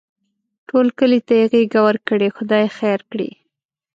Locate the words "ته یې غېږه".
1.27-1.81